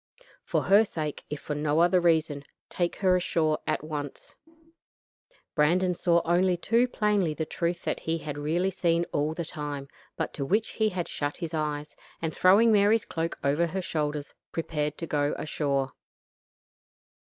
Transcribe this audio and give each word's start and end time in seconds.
For 0.43 0.63
her 0.63 0.83
sake, 0.83 1.23
if 1.29 1.39
for 1.41 1.53
no 1.53 1.79
other 1.79 2.01
reason, 2.01 2.43
take 2.69 2.95
her 2.95 3.15
ashore 3.15 3.59
at 3.67 3.83
once." 3.83 4.33
Brandon 5.53 5.93
saw 5.93 6.23
only 6.25 6.57
too 6.57 6.87
plainly 6.87 7.35
the 7.35 7.45
truth 7.45 7.83
that 7.83 7.99
he 7.99 8.17
had 8.17 8.35
really 8.35 8.71
seen 8.71 9.05
all 9.11 9.35
the 9.35 9.45
time, 9.45 9.87
but 10.17 10.33
to 10.33 10.43
which 10.43 10.69
he 10.69 10.89
had 10.89 11.07
shut 11.07 11.37
his 11.37 11.53
eyes, 11.53 11.95
and 12.19 12.33
throwing 12.35 12.71
Mary's 12.71 13.05
cloak 13.05 13.37
over 13.43 13.67
her 13.67 13.81
shoulders, 13.83 14.33
prepared 14.51 14.97
to 14.97 15.05
go 15.05 15.35
ashore. 15.37 15.91